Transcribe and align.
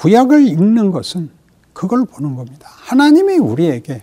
구약을 0.00 0.48
읽는 0.48 0.92
것은 0.92 1.28
그걸 1.74 2.06
보는 2.06 2.34
겁니다. 2.34 2.70
하나님이 2.70 3.36
우리에게 3.36 4.02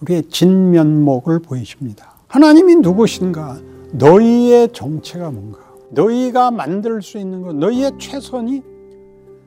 우리의 0.00 0.22
진면목을 0.30 1.40
보이십니다. 1.40 2.14
하나님이 2.28 2.76
누구신가? 2.76 3.60
너희의 3.92 4.72
정체가 4.72 5.30
뭔가? 5.30 5.58
너희가 5.90 6.50
만들 6.50 7.02
수 7.02 7.18
있는 7.18 7.42
것, 7.42 7.54
너희의 7.54 7.92
최선이 7.98 8.62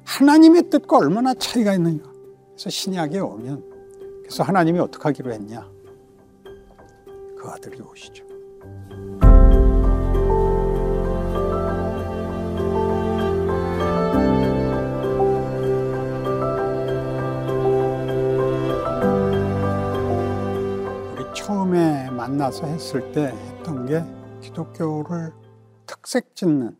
하나님의 0.03 0.69
뜻과 0.69 0.97
얼마나 0.97 1.33
차이가 1.33 1.73
있는가? 1.73 2.07
그래서 2.51 2.69
신약에 2.69 3.17
오면 3.17 3.63
그래서 4.21 4.43
하나님이 4.43 4.77
어떻게 4.77 5.01
하기로 5.01 5.33
했냐? 5.33 5.67
그 7.35 7.49
아들이 7.49 7.81
오시죠. 7.81 8.22
처음에 21.43 22.09
만나서 22.09 22.67
했을 22.67 23.11
때 23.11 23.25
했던 23.25 23.85
게 23.85 24.01
기독교를 24.41 25.33
특색 25.85 26.37
짓는 26.37 26.77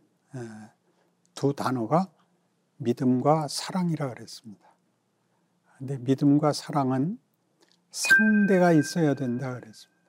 두 1.34 1.52
단어가 1.52 2.08
믿음과 2.78 3.48
사랑이라 3.48 4.14
그랬습니다. 4.14 4.64
근데 5.76 5.98
믿음과 5.98 6.54
사랑은 6.54 7.18
상대가 7.90 8.72
있어야 8.72 9.12
된다 9.12 9.52
그랬습니다. 9.52 10.02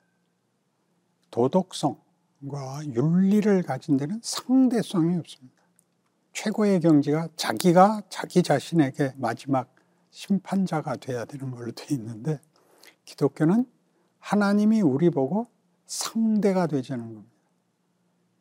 도덕성과 1.30 2.86
윤리를 2.94 3.62
가진 3.62 3.98
데는 3.98 4.20
상대성이 4.22 5.18
없습니다. 5.18 5.62
최고의 6.32 6.80
경지가 6.80 7.28
자기가 7.36 8.04
자기 8.08 8.42
자신에게 8.42 9.16
마지막 9.18 9.74
심판자가 10.08 10.96
돼야 10.96 11.26
되는 11.26 11.50
걸로 11.50 11.72
되어 11.72 11.88
있는데 11.90 12.40
기독교는 13.04 13.75
하나님이 14.26 14.80
우리 14.80 15.08
보고 15.08 15.46
상대가 15.86 16.66
되자는 16.66 17.14
겁니다. 17.14 17.36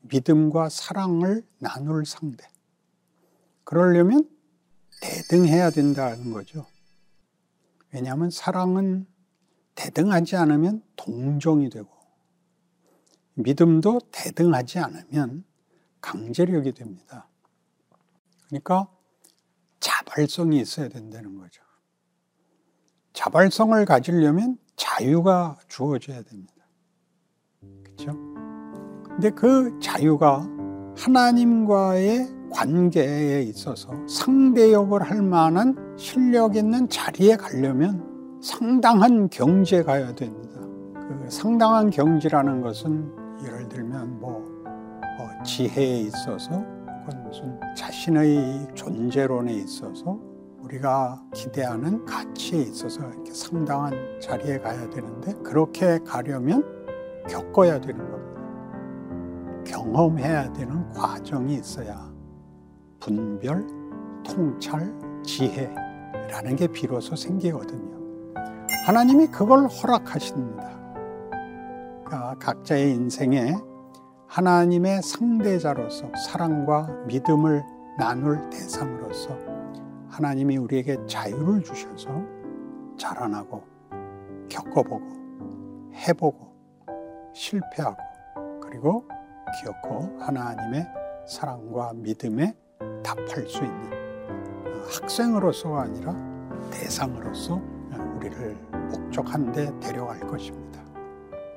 믿음과 0.02 0.70
사랑을 0.70 1.48
나눌 1.60 2.08
상대. 2.08 2.48
그러려면 3.64 4.28
대등해야 5.04 5.70
된다는 5.70 6.32
거죠. 6.34 6.66
왜냐하면 7.92 8.32
사랑은 8.32 9.06
대등하지 9.76 10.36
않으면 10.38 10.82
동정이 10.96 11.70
되고 11.70 11.88
믿음도 13.36 14.00
대등하지 14.12 14.80
않으면 14.80 15.44
강제력이 16.02 16.72
됩니다. 16.72 17.28
그러니까 18.48 18.90
자발성이 19.80 20.62
있어야 20.62 20.90
된다는 20.90 21.38
거죠. 21.38 21.62
자발성을 23.14 23.86
가지려면 23.86 24.58
자유가 24.76 25.58
주어져야 25.68 26.22
됩니다. 26.24 26.54
그렇죠? 27.84 28.14
근데 29.04 29.30
그 29.30 29.78
자유가 29.80 30.48
하나님과의 30.98 32.28
관계에 32.52 33.42
있어서 33.44 33.92
상대역을 34.08 35.02
할 35.02 35.22
만한 35.22 35.76
실력 35.98 36.56
있는 36.56 36.88
자리에 36.90 37.36
가려면 37.36 38.40
상당한 38.42 39.30
경지에 39.30 39.84
가야 39.84 40.14
됩니다. 40.14 40.60
그 40.94 41.26
상당한 41.30 41.90
경지라는 41.90 42.62
것은 42.62 43.12
예를 43.44 43.68
들면 43.68 44.20
뭐, 44.20 44.40
뭐 45.18 45.44
지혜에 45.44 46.00
있어서 46.02 46.64
무슨 47.26 47.60
자신의 47.76 48.68
존재론에 48.74 49.54
있어서 49.54 50.20
우리가 50.66 51.22
기대하는 51.34 52.06
가치에 52.06 52.62
있어서 52.62 53.02
상당한 53.32 53.94
자리에 54.20 54.60
가야 54.60 54.90
되는데 54.90 55.34
그렇게 55.44 56.00
가려면 56.00 56.64
겪어야 57.28 57.80
되는 57.80 57.98
겁니다. 58.10 58.26
경험해야 59.66 60.54
되는 60.54 60.92
과정이 60.92 61.56
있어야 61.56 62.12
분별, 63.00 63.66
통찰, 64.26 64.94
지혜라는 65.24 66.56
게 66.56 66.68
비로소 66.68 67.16
생기거든요. 67.16 68.34
하나님이 68.86 69.28
그걸 69.28 69.68
허락하십니다. 69.68 70.76
그러니까 72.06 72.36
각자의 72.40 72.92
인생에 72.92 73.56
하나님의 74.28 75.02
상대자로서 75.04 76.12
사랑과 76.28 76.88
믿음을 77.08 77.64
나눌 77.98 78.50
대상으로서 78.50 79.45
하나님이 80.16 80.56
우리에게 80.56 80.98
자유를 81.08 81.62
주셔서 81.62 82.24
자라나고 82.98 83.62
겪어보고 84.48 85.92
해보고 85.94 87.34
실패하고 87.34 87.98
그리고 88.62 89.06
기억고 89.60 90.18
하나님의 90.22 90.88
사랑과 91.28 91.92
믿음에 91.96 92.56
답할 93.04 93.46
수 93.50 93.58
있는 93.58 93.92
어, 93.92 94.88
학생으로서가 94.90 95.82
아니라 95.82 96.16
대상으로서 96.72 97.62
우리를 98.16 98.56
목적한 98.92 99.52
데 99.52 99.78
데려갈 99.82 100.22
것입니다. 100.22 100.82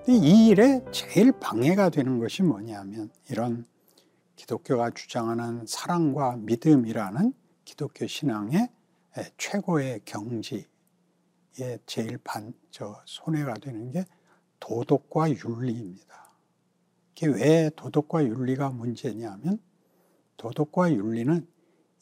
이 0.08 0.48
일에 0.48 0.84
제일 0.90 1.30
방해가 1.30 1.90
되는 1.90 2.18
것이 2.18 2.42
뭐냐면 2.42 3.10
이런 3.30 3.66
기독교가 4.34 4.90
주장하는 4.90 5.64
사랑과 5.66 6.36
믿음이라는 6.38 7.32
기독교 7.68 8.06
신앙의 8.06 8.70
최고의 9.36 10.00
경지에 10.06 10.64
제일 11.84 12.16
반, 12.24 12.54
저, 12.70 13.02
손해가 13.04 13.52
되는 13.54 13.90
게 13.90 14.06
도덕과 14.58 15.28
윤리입니다. 15.32 16.32
이게 17.12 17.26
왜 17.26 17.70
도덕과 17.76 18.24
윤리가 18.24 18.70
문제냐면 18.70 19.60
도덕과 20.38 20.92
윤리는 20.92 21.46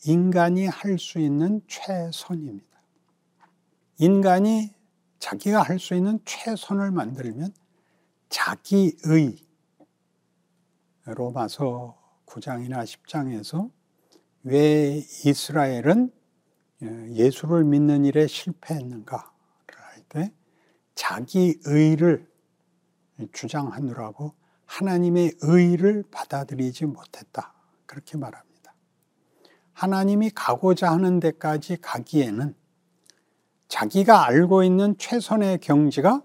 인간이 0.04 0.66
할 0.66 0.98
수 1.00 1.18
있는 1.18 1.60
최선입니다. 1.66 2.80
인간이 3.98 4.72
자기가 5.18 5.62
할 5.62 5.80
수 5.80 5.96
있는 5.96 6.20
최선을 6.24 6.92
만들면 6.92 7.52
자기의 8.28 9.36
로마서 11.06 12.00
9장이나 12.26 12.84
10장에서 12.84 13.75
왜 14.48 15.02
이스라엘은 15.24 16.12
예수를 16.80 17.64
믿는 17.64 18.04
일에 18.04 18.28
실패했는가를 18.28 19.26
할 19.74 20.02
때 20.08 20.32
자기 20.94 21.58
의를 21.64 22.30
주장하느라고 23.32 24.34
하나님의 24.66 25.32
의를 25.40 26.04
받아들이지 26.12 26.86
못했다. 26.86 27.54
그렇게 27.86 28.16
말합니다. 28.16 28.72
하나님이 29.72 30.30
가고자 30.30 30.92
하는 30.92 31.18
데까지 31.18 31.78
가기에는 31.78 32.54
자기가 33.66 34.26
알고 34.26 34.62
있는 34.62 34.96
최선의 34.96 35.58
경지가 35.58 36.22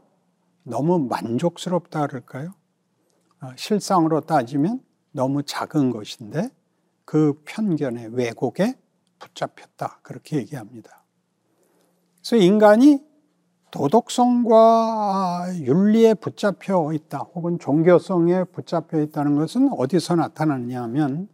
너무 0.62 1.00
만족스럽다 1.00 2.06
그럴까요? 2.06 2.54
어, 3.42 3.50
실상으로 3.56 4.22
따지면 4.22 4.84
너무 5.12 5.42
작은 5.42 5.90
것인데 5.90 6.52
그 7.06 7.42
편견에 7.46 8.10
왜곡에 8.12 8.76
붙잡혔다. 9.20 10.00
그렇게 10.02 10.38
얘기합니다. 10.38 11.04
그래서 12.20 12.36
인간이 12.36 13.04
도덕성과 13.72 15.54
윤리에 15.60 16.16
붙잡혀 16.16 16.92
있다, 16.94 17.20
혹은 17.20 17.58
종교성에 17.58 18.44
붙잡혀 18.46 19.00
있다는 19.02 19.36
것은 19.36 19.70
어디서 19.72 20.16
나타났냐면 20.16 21.30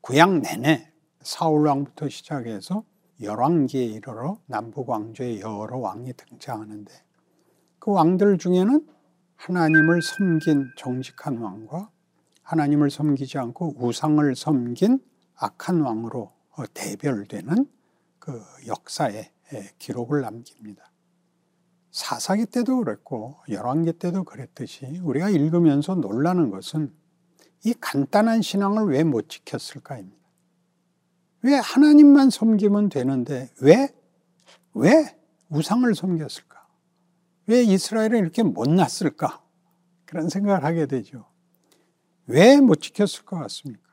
구약 0.00 0.38
내내 0.38 0.92
사울왕부터 1.22 2.08
시작해서 2.08 2.84
열왕기에 3.20 3.84
이르러 3.84 4.38
남북왕조의 4.46 5.40
여러 5.40 5.78
왕이 5.78 6.12
등장하는데 6.14 6.92
그 7.78 7.90
왕들 7.90 8.38
중에는 8.38 8.86
하나님을 9.36 10.02
섬긴 10.02 10.70
정직한 10.76 11.38
왕과 11.38 11.90
하나님을 12.50 12.90
섬기지 12.90 13.38
않고 13.38 13.76
우상을 13.78 14.34
섬긴 14.34 14.98
악한 15.36 15.82
왕으로 15.82 16.32
대별되는 16.74 17.66
그 18.18 18.42
역사의 18.66 19.30
기록을 19.78 20.22
남깁니다. 20.22 20.90
사사기 21.92 22.46
때도 22.46 22.78
그랬고 22.78 23.36
열왕기 23.48 23.94
때도 23.94 24.24
그랬듯이 24.24 24.98
우리가 24.98 25.30
읽으면서 25.30 25.94
놀라는 25.94 26.50
것은 26.50 26.92
이 27.64 27.72
간단한 27.80 28.42
신앙을 28.42 28.86
왜 28.86 29.04
못 29.04 29.28
지켰을까입니다. 29.28 30.18
왜 31.42 31.54
하나님만 31.54 32.30
섬기면 32.30 32.88
되는데 32.88 33.48
왜, 33.60 33.88
왜 34.74 35.16
우상을 35.50 35.94
섬겼을까? 35.94 36.66
왜 37.46 37.62
이스라엘은 37.62 38.18
이렇게 38.18 38.42
못났을까? 38.42 39.40
그런 40.04 40.28
생각을 40.28 40.64
하게 40.64 40.86
되죠. 40.86 41.29
왜 42.30 42.60
못 42.60 42.80
지켰을 42.80 43.24
것 43.24 43.36
같습니까? 43.38 43.90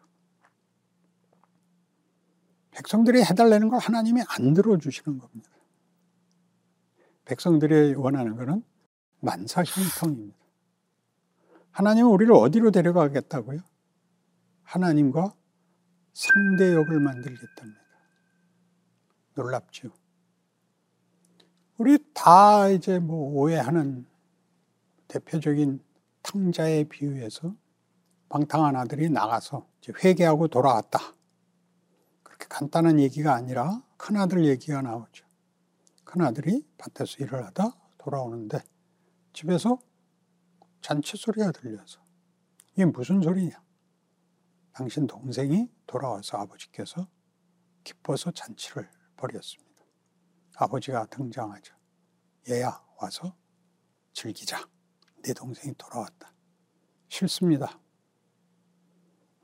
백성들이 2.72 3.24
해달라는 3.24 3.70
걸 3.70 3.80
하나님이 3.80 4.22
안 4.28 4.54
들어주시는 4.54 5.18
겁니다. 5.18 5.50
백성들이 7.26 7.96
원하는 7.96 8.36
것은 8.36 8.64
만사 9.20 9.64
형통입니다. 9.64 10.38
하나님은 11.72 12.10
우리를 12.12 12.32
어디로 12.34 12.72
데려가겠다고요? 12.72 13.60
하나님과 14.64 15.34
상대역을 16.14 17.00
만들겠답니다. 17.00 17.82
놀랍죠? 19.36 19.92
우리 21.78 22.00
다 22.14 22.70
이제 22.70 23.00
뭐 23.00 23.34
오해하는 23.34 24.06
대표적인 25.08 25.84
탕자의 26.24 26.86
비유에서 26.86 27.56
방탕한 28.30 28.76
아들이 28.76 29.10
나가서 29.10 29.68
회개하고 30.04 30.48
돌아왔다. 30.50 31.00
그렇게 32.24 32.46
간단한 32.50 33.00
얘기가 33.00 33.34
아니라 33.34 33.82
큰아들 33.98 34.46
얘기가 34.46 34.82
나오죠. 34.82 35.26
큰아들이 36.04 36.66
밭에서 36.78 37.24
일을 37.24 37.46
하다 37.46 37.76
돌아오는데 37.98 38.60
집에서 39.34 39.80
잔치 40.82 41.18
소리가 41.18 41.52
들려서 41.52 42.02
이게 42.74 42.86
무슨 42.86 43.22
소리냐? 43.22 43.62
당신 44.74 45.08
동생이 45.08 45.70
돌아와서 45.88 46.38
아버지께서 46.38 47.08
기뻐서 47.84 48.32
잔치를 48.32 48.90
벌였습니다. 49.16 49.84
아버지가 50.56 51.08
등장하죠. 51.08 51.76
얘야 52.50 52.82
와서 53.02 53.36
즐기자. 54.14 54.68
내 55.24 55.34
동생이 55.34 55.74
돌아왔다. 55.78 56.32
싫습니다. 57.10 57.80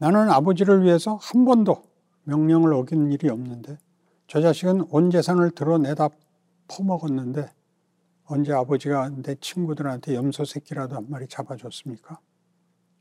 나는 0.04 0.30
아버지를 0.30 0.84
위해서 0.84 1.16
한 1.16 1.46
번도 1.46 1.82
명령을 2.24 2.74
어긴 2.74 3.10
일이 3.10 3.30
없는데 3.30 3.78
저 4.28 4.42
자식은 4.42 4.88
온 4.90 5.10
재산을 5.10 5.52
드러내다 5.52 6.10
퍼먹었는데 6.68 7.50
언제 8.26 8.52
아버지가 8.52 9.12
내 9.24 9.36
친구들한테 9.36 10.16
염소 10.16 10.44
새끼라도 10.44 10.98
한 10.98 11.10
마리 11.10 11.26
잡아줬습니까? 11.30 12.20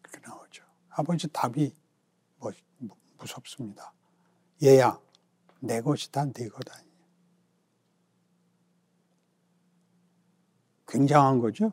그렇게 0.00 0.28
나오죠. 0.28 0.62
아버지 0.90 1.26
답이 1.26 1.74
뭐, 2.38 2.52
무섭습니다. 3.18 3.92
얘야, 4.62 4.96
내 5.58 5.80
것이 5.80 6.12
다네 6.12 6.30
것 6.30 6.62
아니야. 6.70 6.92
굉장한 10.86 11.40
거죠. 11.40 11.72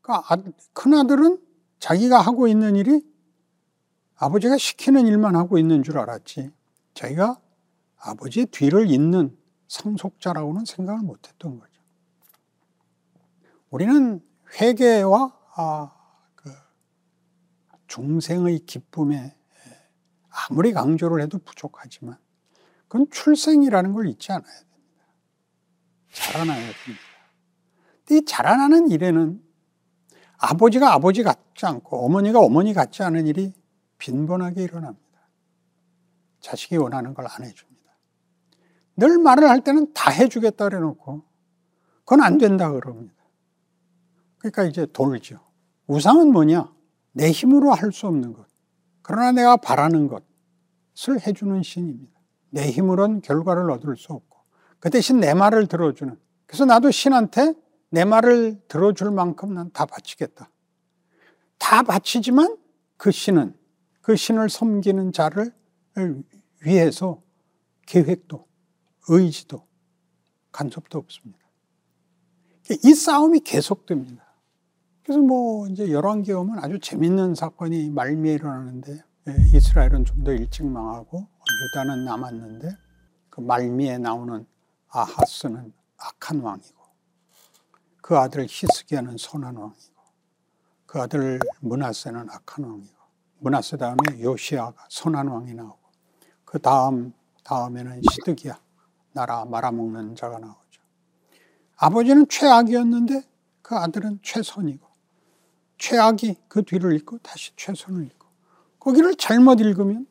그러니까 0.00 0.36
큰아들은 0.72 1.40
자기가 1.78 2.20
하고 2.20 2.48
있는 2.48 2.74
일이 2.74 3.15
아버지가 4.16 4.56
시키는 4.56 5.06
일만 5.06 5.36
하고 5.36 5.58
있는 5.58 5.82
줄 5.82 5.98
알았지. 5.98 6.50
자기가 6.94 7.40
아버지의 7.98 8.46
뒤를 8.46 8.90
잇는 8.90 9.36
상속자라고는 9.68 10.64
생각을 10.64 11.02
못했던 11.02 11.58
거죠. 11.58 11.72
우리는 13.70 14.20
회개와 14.60 15.36
아, 15.56 15.92
그 16.34 16.50
중생의 17.88 18.60
기쁨에 18.60 19.36
아무리 20.30 20.72
강조를 20.72 21.22
해도 21.22 21.38
부족하지만 21.38 22.18
그건 22.88 23.06
출생이라는 23.10 23.92
걸 23.92 24.08
잊지 24.08 24.32
않아야 24.32 24.52
됩니다. 24.52 24.76
자라나야 26.12 26.60
됩니다. 26.60 27.04
이 28.10 28.24
자라나는 28.24 28.90
일에는 28.90 29.42
아버지가 30.38 30.92
아버지 30.92 31.22
같지 31.22 31.66
않고 31.66 32.04
어머니가 32.04 32.38
어머니 32.38 32.72
같지 32.72 33.02
않은 33.02 33.26
일이 33.26 33.52
빈번하게 33.98 34.62
일어납니다. 34.62 35.06
자식이 36.40 36.76
원하는 36.76 37.14
걸 37.14 37.26
안 37.26 37.44
해줍니다. 37.44 37.76
늘 38.96 39.18
말을 39.18 39.48
할 39.48 39.62
때는 39.62 39.92
다 39.92 40.10
해주겠다 40.10 40.68
그래 40.68 40.78
놓고 40.80 41.22
그건 42.04 42.22
안 42.22 42.38
된다 42.38 42.70
그럽니다. 42.72 43.14
그러니까 44.38 44.64
이제 44.64 44.86
돌죠. 44.86 45.40
우상은 45.86 46.32
뭐냐? 46.32 46.72
내 47.12 47.30
힘으로 47.30 47.72
할 47.72 47.92
수 47.92 48.06
없는 48.06 48.32
것. 48.32 48.46
그러나 49.02 49.32
내가 49.32 49.56
바라는 49.56 50.08
것을 50.08 51.20
해주는 51.26 51.62
신입니다. 51.62 52.16
내 52.50 52.70
힘으로는 52.70 53.20
결과를 53.22 53.70
얻을 53.70 53.96
수 53.96 54.12
없고 54.12 54.38
그 54.78 54.90
대신 54.90 55.20
내 55.20 55.34
말을 55.34 55.66
들어주는 55.66 56.16
그래서 56.46 56.64
나도 56.64 56.90
신한테 56.90 57.54
내 57.90 58.04
말을 58.04 58.60
들어줄 58.68 59.10
만큼 59.10 59.54
난 59.54 59.70
다 59.72 59.84
바치겠다. 59.86 60.50
다 61.58 61.82
바치지만 61.82 62.56
그 62.96 63.10
신은 63.10 63.54
그 64.06 64.14
신을 64.14 64.48
섬기는 64.48 65.10
자를 65.10 65.52
위해서 66.64 67.20
계획도 67.86 68.46
의지도 69.08 69.66
간섭도 70.52 70.96
없습니다. 70.96 71.40
이 72.84 72.94
싸움이 72.94 73.40
계속됩니다. 73.40 74.24
그래서 75.02 75.20
뭐 75.20 75.66
이제 75.66 75.90
열왕기 75.90 76.32
오면 76.32 76.60
아주 76.60 76.78
재밌는 76.78 77.34
사건이 77.34 77.90
말미에 77.90 78.34
일어나는데 78.34 79.02
예, 79.26 79.36
이스라엘은 79.52 80.04
좀 80.04 80.22
더 80.22 80.30
일찍 80.30 80.64
망하고 80.66 81.26
유다는 81.64 82.04
남았는데 82.04 82.76
그 83.28 83.40
말미에 83.40 83.98
나오는 83.98 84.46
아하스는 84.86 85.72
악한 85.96 86.38
왕이고 86.42 86.80
그 88.00 88.16
아들 88.16 88.46
히스기야는 88.48 89.16
선한 89.18 89.56
왕이고 89.56 90.02
그 90.86 91.00
아들 91.00 91.40
문하세는 91.58 92.30
악한 92.30 92.64
왕이고 92.64 92.95
문하세 93.38 93.76
다음에 93.76 93.96
요시아가 94.20 94.86
선한 94.88 95.28
왕이 95.28 95.54
나오고 95.54 95.78
그 96.44 96.58
다음 96.58 97.12
다음에는 97.44 98.02
시드기야 98.10 98.58
나라 99.12 99.44
말아먹는 99.44 100.16
자가 100.16 100.38
나오죠. 100.38 100.82
아버지는 101.76 102.26
최악이었는데 102.28 103.22
그 103.62 103.74
아들은 103.76 104.20
최선이고 104.22 104.86
최악이 105.78 106.36
그 106.48 106.62
뒤를 106.62 106.94
잇고 106.94 107.18
다시 107.18 107.52
최선을 107.56 108.04
잇고 108.04 108.26
거기를 108.78 109.16
잘못 109.16 109.60
읽으면 109.60 110.06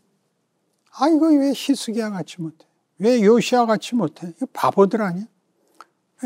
아 0.97 1.07
이거 1.09 1.27
왜 1.27 1.51
히스기야 1.55 2.11
같이 2.11 2.41
못해? 2.41 2.65
왜 2.99 3.21
요시아 3.21 3.65
같이 3.65 3.95
못해? 3.95 4.33
이거 4.35 4.45
바보들 4.53 5.01
아니야? 5.01 5.25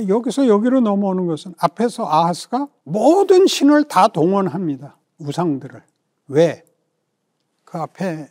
여기서 0.07 0.47
여기로 0.47 0.81
넘어오는 0.81 1.25
것은 1.25 1.55
앞에서 1.57 2.07
아하스가 2.07 2.67
모든 2.83 3.47
신을 3.47 3.85
다 3.85 4.07
동원합니다. 4.07 4.97
우상들을. 5.17 5.83
왜? 6.27 6.63
그 7.69 7.77
앞에 7.77 8.27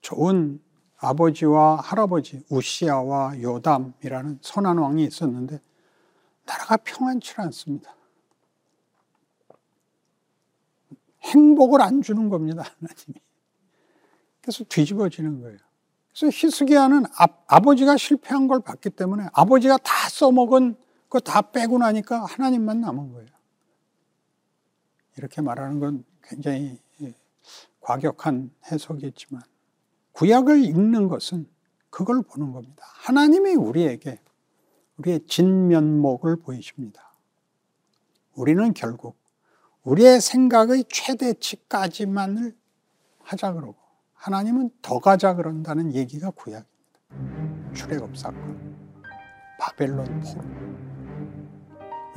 좋은 0.00 0.62
아버지와 0.98 1.76
할아버지 1.76 2.44
우시아와 2.48 3.40
요담이라는 3.42 4.38
선한 4.42 4.78
왕이 4.78 5.04
있었는데 5.04 5.60
나라가 6.46 6.76
평안치 6.76 7.34
않습니다. 7.38 7.96
행복을 11.22 11.82
안 11.82 12.00
주는 12.00 12.28
겁니다, 12.28 12.62
하나님이. 12.62 13.20
그래서 14.40 14.64
뒤집어지는 14.64 15.40
거예요. 15.40 15.58
그래서 16.14 16.26
히스기야는 16.32 17.04
아, 17.16 17.60
버지가 17.60 17.96
실패한 17.96 18.46
걸 18.46 18.60
봤기 18.60 18.90
때문에 18.90 19.26
아버지가 19.32 19.78
다 19.78 20.08
써먹은 20.08 20.76
그거 21.08 21.18
다 21.18 21.42
빼고 21.42 21.78
나니까 21.78 22.24
하나님만 22.24 22.80
남은 22.80 23.12
거예요. 23.12 23.28
이렇게 25.16 25.42
말하는 25.42 25.80
건 25.80 26.04
굉장히 26.22 26.80
과격한 27.80 28.50
해석이지만 28.70 29.42
구약을 30.12 30.64
읽는 30.64 31.08
것은 31.08 31.48
그걸 31.90 32.22
보는 32.22 32.52
겁니다. 32.52 32.84
하나님이 32.86 33.54
우리에게 33.54 34.20
우리의 34.98 35.26
진면목을 35.26 36.36
보이십니다. 36.36 37.12
우리는 38.34 38.72
결국 38.74 39.16
우리의 39.82 40.20
생각의 40.20 40.84
최대치까지만을 40.88 42.56
하자 43.22 43.52
그러고 43.54 43.76
하나님은 44.14 44.70
더 44.82 44.98
가자 44.98 45.34
그런다는 45.34 45.94
얘기가 45.94 46.30
구약입니다. 46.30 46.70
출애굽 47.74 48.16
사건, 48.16 48.76
바벨론 49.58 50.04
포로. 50.20 50.44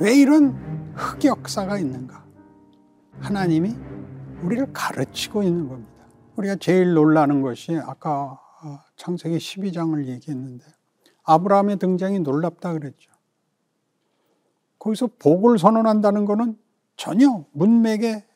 왜 0.00 0.14
이런 0.14 0.52
흑역사가 0.94 1.78
있는가? 1.78 2.24
하나님이 3.20 3.74
우리를 4.42 4.72
가르치고 4.72 5.42
있는 5.42 5.68
겁니다. 5.68 5.92
우리가 6.36 6.56
제일 6.56 6.94
놀라는 6.94 7.42
것이 7.42 7.76
아까 7.76 8.40
창세기 8.96 9.36
12장을 9.36 10.06
얘기했는데 10.06 10.64
아브라함의 11.24 11.78
등장이 11.78 12.20
놀랍다 12.20 12.72
그랬죠. 12.72 13.10
거기서 14.78 15.08
복을 15.18 15.58
선언한다는 15.58 16.24
것은 16.24 16.58
전혀 16.96 17.44
문맥에 17.52 18.26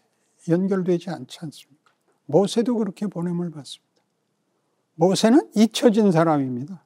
연결되지 0.48 1.10
않지 1.10 1.38
않습니까? 1.42 1.92
모세도 2.26 2.76
그렇게 2.76 3.06
보냄을 3.06 3.50
받습니다. 3.50 3.88
모세는 4.94 5.50
잊혀진 5.54 6.10
사람입니다. 6.10 6.84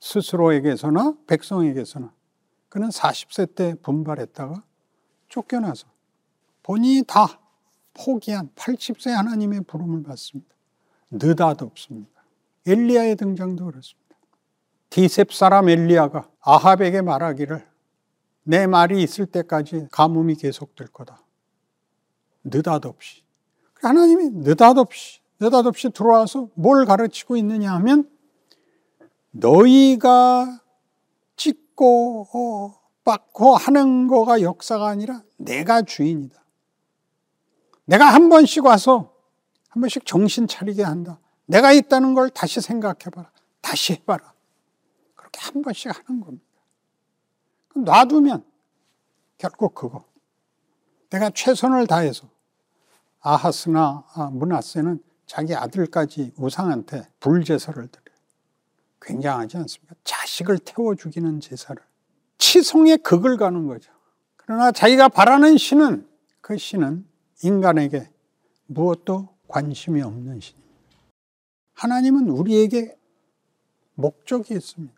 스스로에게서나 0.00 1.14
백성에게서나 1.26 2.12
그는 2.68 2.88
40세 2.88 3.54
때 3.54 3.74
분발했다가 3.82 4.62
쫓겨나서 5.28 5.88
본인이 6.62 7.04
다 7.06 7.39
포기한 8.04 8.48
80세 8.56 9.10
하나님의 9.10 9.62
부름을 9.62 10.02
받습니다. 10.02 10.54
느닷없습니다. 11.10 12.10
엘리야의 12.66 13.16
등장도 13.16 13.66
그렇습니다. 13.66 14.16
디셉 14.88 15.32
사람 15.32 15.68
엘리야가 15.68 16.28
아합에게 16.40 17.02
말하기를 17.02 17.66
내 18.44 18.66
말이 18.66 19.02
있을 19.02 19.26
때까지 19.26 19.88
가뭄이 19.90 20.36
계속될 20.36 20.88
거다. 20.88 21.22
느닷없이. 22.42 23.22
하나님이 23.74 24.30
느닷없이, 24.30 25.20
느닷없이 25.38 25.90
들어와서 25.90 26.48
뭘 26.54 26.86
가르치고 26.86 27.36
있느냐 27.36 27.72
하면 27.74 28.10
너희가 29.30 30.60
찍고 31.36 32.26
어, 32.32 32.80
빡고 33.04 33.56
하는 33.56 34.06
거가 34.06 34.42
역사가 34.42 34.88
아니라 34.88 35.22
내가 35.36 35.82
주인이다. 35.82 36.40
내가 37.90 38.06
한 38.06 38.28
번씩 38.28 38.64
와서 38.64 39.12
한 39.68 39.80
번씩 39.80 40.06
정신 40.06 40.46
차리게 40.46 40.84
한다. 40.84 41.18
내가 41.46 41.72
있다는 41.72 42.14
걸 42.14 42.30
다시 42.30 42.60
생각해봐라. 42.60 43.32
다시 43.60 43.94
해봐라. 43.94 44.32
그렇게 45.16 45.40
한 45.40 45.60
번씩 45.60 45.90
하는 45.90 46.20
겁니다. 46.20 46.44
놔두면 47.74 48.44
결국 49.38 49.74
그거. 49.74 50.04
내가 51.10 51.30
최선을 51.30 51.88
다해서 51.88 52.28
아하스나 53.18 54.04
아, 54.14 54.30
문하세는 54.30 55.02
자기 55.26 55.56
아들까지 55.56 56.34
우상한테 56.36 57.08
불제사를 57.18 57.74
드려요. 57.88 58.18
굉장하지 59.02 59.56
않습니까? 59.56 59.96
자식을 60.04 60.60
태워 60.60 60.94
죽이는 60.94 61.40
제사를. 61.40 61.82
치송의 62.38 62.98
극을 62.98 63.36
가는 63.36 63.66
거죠. 63.66 63.90
그러나 64.36 64.70
자기가 64.70 65.08
바라는 65.08 65.58
신은 65.58 66.08
그 66.40 66.56
신은 66.56 67.09
인간에게 67.42 68.08
무엇도 68.66 69.28
관심이 69.48 70.00
없는 70.02 70.40
신입니다. 70.40 70.70
하나님은 71.74 72.28
우리에게 72.28 72.96
목적이 73.94 74.54
있습니다. 74.54 74.94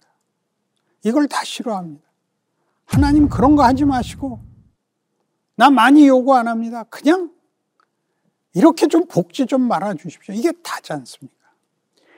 이걸 1.04 1.28
다 1.28 1.44
싫어합니다. 1.44 2.02
하나님 2.84 3.28
그런 3.28 3.56
거 3.56 3.64
하지 3.64 3.84
마시고 3.84 4.40
나 5.56 5.70
많이 5.70 6.06
요구 6.06 6.34
안 6.34 6.48
합니다. 6.48 6.84
그냥 6.84 7.32
이렇게 8.54 8.86
좀 8.86 9.06
복지 9.06 9.46
좀 9.46 9.62
말아 9.62 9.94
주십시오. 9.94 10.34
이게 10.34 10.52
다지 10.62 10.92
않습니까? 10.92 11.36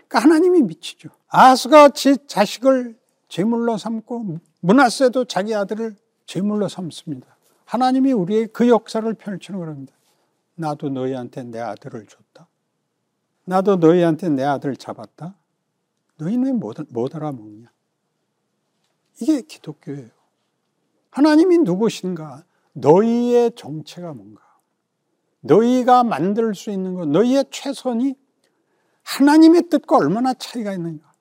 그러니까 0.08 0.18
하나님이 0.20 0.62
미치죠. 0.62 1.10
아스가 1.28 1.90
지 1.90 2.16
자식을 2.26 2.98
제물로 3.28 3.78
삼고 3.78 4.38
문하세도 4.60 5.26
자기 5.26 5.54
아들을 5.54 5.96
제물로 6.26 6.68
삼습니다. 6.68 7.36
하나님이 7.64 8.12
우리의 8.12 8.48
그 8.52 8.68
역사를 8.68 9.12
펼치는 9.14 9.60
겁니다. 9.60 9.94
나도 10.56 10.88
너희한테 10.90 11.42
내 11.44 11.58
아들을 11.60 12.06
줬다. 12.06 12.48
나도 13.44 13.76
너희한테 13.76 14.28
내 14.30 14.42
아들 14.44 14.76
잡았다. 14.76 15.36
너희는 16.16 16.44
왜 16.44 16.52
못 16.52 16.76
못 16.90 17.14
알아먹냐? 17.14 17.70
이게 19.20 19.42
기독교예요. 19.42 20.10
하나님이 21.10 21.58
누구신가? 21.58 22.44
너희의 22.72 23.52
정체가 23.56 24.12
뭔가? 24.14 24.42
너희가 25.40 26.02
만들 26.04 26.54
수 26.54 26.70
있는 26.70 26.94
것, 26.94 27.06
너희의 27.08 27.44
최선이 27.50 28.14
하나님의 29.02 29.68
뜻과 29.68 29.98
얼마나 29.98 30.32
차이가 30.34 30.72
있는가? 30.72 31.12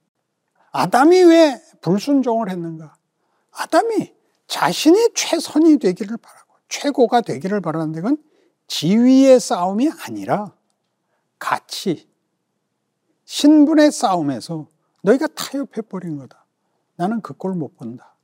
아담이 0.71 1.21
왜 1.23 1.61
불순종을 1.81 2.49
했는가? 2.49 2.95
아담이 3.51 4.13
자신이 4.47 5.09
최선이 5.13 5.77
되기를 5.77 6.17
바라고 6.17 6.53
최고가 6.69 7.21
되기를 7.21 7.61
바라는데 7.61 8.01
그건 8.01 8.17
지위의 8.73 9.39
싸움이 9.39 9.87
아니라 10.03 10.51
가치, 11.37 12.09
신분의 13.23 13.91
싸움에서 13.91 14.67
너희가 15.03 15.27
타협해버린 15.27 16.17
거다. 16.17 16.43
나는 16.95 17.21
그 17.21 17.35
꼴 17.35 17.53
못 17.53 17.77
본다. 17.77 18.15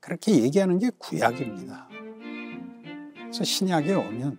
그렇게 0.00 0.42
얘기하는 0.42 0.78
게 0.78 0.88
구약입니다. 0.96 1.88
그래서 3.18 3.44
신약에 3.44 3.92
오면 3.92 4.38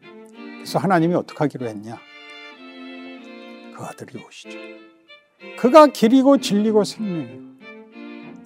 그래서 0.55 0.79
하나님이 0.79 1.13
어떻게 1.13 1.37
하기로 1.37 1.67
했냐? 1.67 1.95
그 3.77 3.83
아들이 3.83 4.19
오시죠. 4.23 4.57
그가 5.59 5.85
길이고 5.85 6.39
진리고 6.39 6.83
생명이에요. 6.83 7.51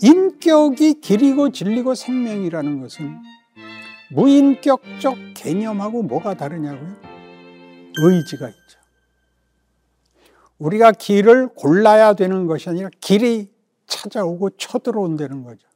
인격이 0.02 1.00
길이고 1.00 1.52
진리고 1.52 1.96
생명이라는 1.96 2.82
것은 2.82 3.18
무인격적 4.12 5.16
개념하고 5.34 6.04
뭐가 6.04 6.34
다르냐고요? 6.34 7.05
의지가 7.98 8.50
있죠. 8.50 8.80
우리가 10.58 10.92
길을 10.92 11.50
골라야 11.50 12.14
되는 12.14 12.48
것이 12.48 12.70
아니라 12.70 12.90
길이 13.02 13.54
찾아오고 13.88 14.52
쳐들어온다는 14.52 15.44
거죠. 15.44 15.68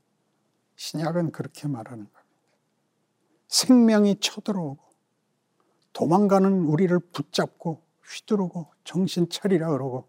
신약은 0.76 1.32
그렇게 1.32 1.68
말하는 1.68 2.06
겁니다. 2.06 2.20
생명이 3.48 4.20
쳐들어오고 4.20 4.80
도망가는 5.94 6.62
우리를 6.64 6.98
붙잡고 7.12 7.82
휘두르고 8.04 8.68
정신 8.84 9.28
차리라 9.30 9.70
그러고 9.72 10.08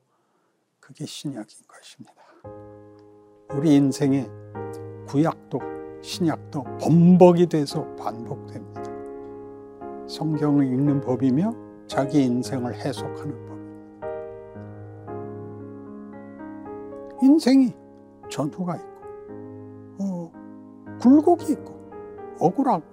그게 0.79 1.07
신약인 1.07 1.59
것입니다. 1.67 2.15
우리 3.53 3.75
인생에 3.75 4.29
구약도 5.09 5.59
신약도 6.03 6.65
범벅이 6.79 7.47
돼서 7.47 7.85
반복됩니다. 7.97 8.83
성경을 10.09 10.67
읽는 10.67 11.01
법이며 11.01 11.70
자기 11.91 12.23
인생을 12.23 12.73
해석하는 12.73 13.49
법입니다. 13.49 13.57
인생이 17.21 17.75
전투가 18.29 18.77
있고, 18.77 19.01
어, 19.99 20.33
굴곡이 21.01 21.51
있고, 21.51 21.91
억울하고, 22.39 22.85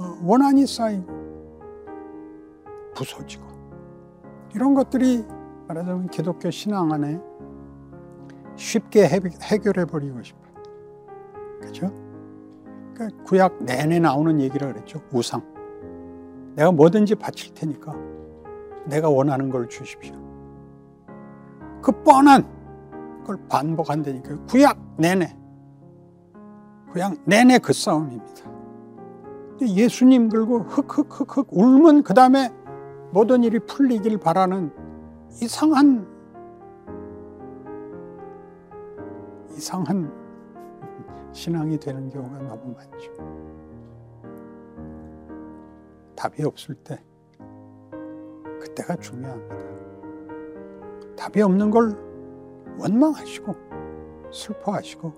어, 0.00 0.18
원한이 0.24 0.66
쌓이고, 0.66 1.06
부서지고, 2.96 3.46
이런 4.52 4.74
것들이 4.74 5.24
말하자면 5.68 6.08
기독교 6.08 6.50
신앙 6.50 6.92
안에 6.92 7.20
쉽게 8.56 9.06
해결해 9.06 9.84
버리고 9.84 10.20
싶어요. 10.24 10.54
그죠? 11.60 11.92
그러니까 12.94 13.22
구약 13.22 13.62
내내 13.62 14.00
나오는 14.00 14.40
얘기를 14.40 14.72
그랬죠. 14.72 15.00
우상. 15.12 15.57
내가 16.58 16.72
뭐든지 16.72 17.14
바칠 17.14 17.54
테니까 17.54 17.94
내가 18.86 19.08
원하는 19.08 19.48
걸 19.48 19.68
주십시오. 19.68 20.16
그 21.80 21.92
뻔한 22.02 22.44
걸 23.24 23.38
반복한다니까요. 23.48 24.44
구약 24.46 24.76
내내. 24.96 25.36
구약 26.90 27.16
내내 27.24 27.58
그 27.58 27.72
싸움입니다. 27.72 28.50
예수님 29.60 30.28
들고 30.28 30.60
흑흑흑흑 30.62 31.48
울면 31.52 32.02
그 32.02 32.12
다음에 32.12 32.50
모든 33.12 33.44
일이 33.44 33.60
풀리길 33.60 34.18
바라는 34.18 34.72
이상한 35.40 36.08
이상한 39.52 40.12
신앙이 41.30 41.78
되는 41.78 42.10
경우가 42.10 42.38
너무 42.38 42.74
많죠. 42.74 43.12
답이 46.18 46.42
없을 46.42 46.74
때, 46.74 47.00
그때가 48.60 48.96
중요합니다. 48.96 49.56
답이 51.16 51.40
없는 51.40 51.70
걸 51.70 51.96
원망하시고, 52.80 53.54
슬퍼하시고, 54.32 55.12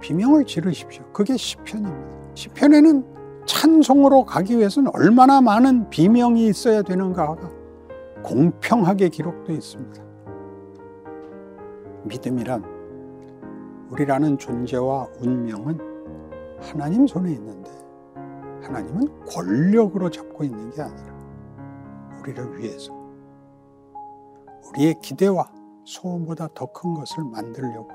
비명을 0.00 0.46
지르십시오. 0.46 1.04
그게 1.12 1.36
시편입니다. 1.36 2.34
시편에는 2.34 3.44
찬송으로 3.46 4.24
가기 4.24 4.58
위해서는 4.58 4.90
얼마나 4.94 5.40
많은 5.40 5.88
비명이 5.90 6.44
있어야 6.48 6.82
되는가가 6.82 7.48
공평하게 8.24 9.10
기록되어 9.10 9.54
있습니다. 9.54 10.02
믿음이란 12.04 12.64
우리라는 13.90 14.38
존재와 14.38 15.06
운명은 15.20 15.78
하나님 16.60 17.06
손에 17.06 17.30
있는데 17.32 17.70
하나님은 18.62 19.26
권력으로 19.26 20.10
잡고 20.10 20.44
있는 20.44 20.70
게 20.70 20.82
아니라 20.82 21.14
우리를 22.20 22.58
위해서 22.58 22.92
우리의 24.68 24.94
기대와 25.00 25.50
소원보다 25.84 26.48
더 26.54 26.66
큰 26.72 26.94
것을 26.94 27.24
만들려고 27.24 27.88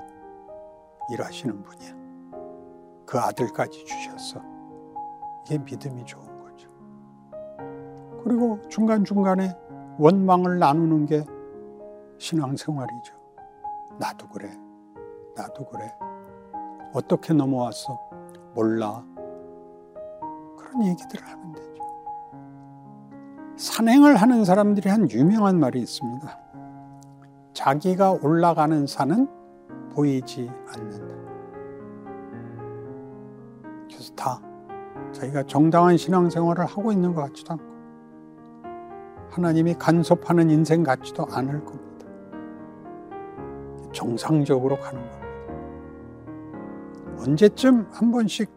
일하시는 1.12 1.62
분이야. 1.62 1.96
그 3.06 3.18
아들까지 3.18 3.84
주셨어. 3.84 4.40
이게 5.44 5.58
믿음이 5.58 6.04
좋은 6.04 6.26
거죠. 6.42 6.68
그리고 8.24 8.60
중간중간에 8.68 9.56
원망을 9.98 10.58
나누는 10.58 11.06
게 11.06 11.24
신앙생활이죠. 12.18 13.14
나도 13.98 14.28
그래. 14.28 14.50
나도 15.36 15.64
그래. 15.66 15.94
어떻게 16.92 17.32
넘어왔어? 17.32 17.98
몰라. 18.54 19.04
그런 20.76 20.86
얘기들을 20.88 21.26
하면 21.26 21.52
되죠. 21.52 21.82
산행을 23.56 24.16
하는 24.16 24.44
사람들이 24.44 24.90
한 24.90 25.10
유명한 25.10 25.58
말이 25.58 25.80
있습니다. 25.80 26.38
자, 27.54 27.64
자기가 27.72 28.18
올라가는 28.22 28.86
산은 28.86 29.28
보이지 29.94 30.50
않는다. 30.68 31.16
그래서 33.88 34.14
다 34.14 34.40
자기가 35.12 35.44
정당한 35.44 35.96
신앙생활을 35.96 36.66
하고 36.66 36.92
있는 36.92 37.14
것 37.14 37.22
같지도 37.22 37.54
않고 37.54 37.64
하나님이 39.30 39.74
간섭하는 39.74 40.50
인생 40.50 40.82
같지도 40.82 41.26
않을 41.30 41.64
겁니다. 41.64 42.06
정상적으로 43.92 44.78
가는 44.78 45.00
겁니다. 45.00 45.26
언제쯤 47.18 47.88
한 47.90 48.12
번씩 48.12 48.50
그 48.50 48.55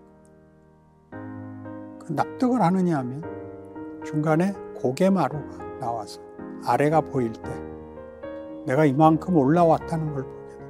납득을 2.09 2.61
하느냐 2.61 2.97
하면 2.99 3.23
중간에 4.05 4.53
고개마루가 4.75 5.79
나와서 5.79 6.21
아래가 6.65 7.01
보일 7.01 7.31
때 7.33 7.49
내가 8.65 8.85
이만큼 8.85 9.35
올라왔다는 9.35 10.13
걸 10.13 10.23
보게 10.23 10.47
됩니다. 10.49 10.69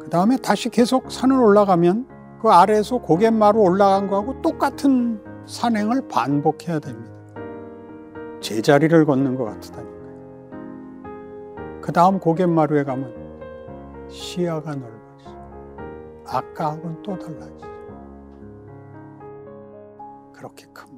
그 0.00 0.10
다음에 0.10 0.36
다시 0.36 0.68
계속 0.68 1.10
산을 1.10 1.38
올라가면 1.38 2.06
그 2.40 2.48
아래에서 2.48 2.98
고갯마루 2.98 3.60
올라간 3.60 4.08
거하고 4.08 4.40
똑같은 4.42 5.20
산행을 5.46 6.08
반복해야 6.08 6.78
됩니다. 6.78 7.12
제자리를 8.40 9.04
걷는 9.06 9.34
것 9.36 9.44
같다니까요. 9.44 9.98
그 11.80 11.92
다음 11.92 12.20
고갯마루에 12.20 12.84
가면 12.84 13.12
시야가 14.08 14.74
넓어지 14.74 15.26
아까하고는 16.26 17.02
또 17.02 17.18
달라지죠. 17.18 17.66
그렇게 20.38 20.66
큽니다. 20.66 20.97